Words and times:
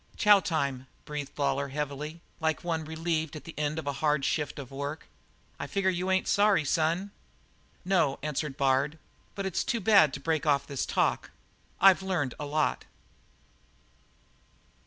"Chow 0.17 0.39
time," 0.39 0.87
breathed 1.05 1.37
Lawlor 1.37 1.67
heavily, 1.67 2.21
like 2.39 2.63
one 2.63 2.83
relieved 2.83 3.35
at 3.35 3.43
the 3.43 3.53
end 3.55 3.77
of 3.77 3.85
a 3.85 3.93
hard 4.01 4.25
shift 4.25 4.57
of 4.57 4.71
work. 4.71 5.05
"I 5.59 5.67
figure 5.67 5.91
you 5.91 6.09
ain't 6.09 6.27
sorry, 6.27 6.65
son?" 6.65 7.11
"No," 7.85 8.17
answered 8.23 8.57
Bard, 8.57 8.97
"but 9.35 9.45
it's 9.45 9.63
too 9.63 9.79
bad 9.79 10.11
to 10.15 10.19
break 10.19 10.47
off 10.47 10.65
this 10.65 10.87
talk. 10.87 11.29
I've 11.79 12.01
learned 12.01 12.33
a 12.39 12.47
lot." 12.47 12.85